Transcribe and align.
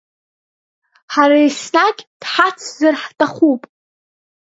Ҳара 1.13 1.37
еснагь 1.45 2.01
дҳацзар 2.21 2.95
ҳҭахуп… 3.03 3.61